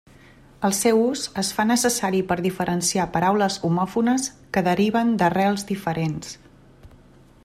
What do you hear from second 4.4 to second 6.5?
que deriven d'arrels diferents.